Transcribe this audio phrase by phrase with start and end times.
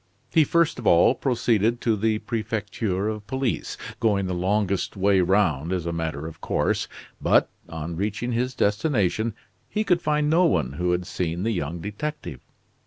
[0.33, 5.71] He first of all proceeded to the Prefecture of Police, going the longest way round
[5.71, 6.87] as a matter of course,
[7.21, 9.35] but, on reaching his destination,
[9.69, 12.39] he could find no one who had seen the young detective.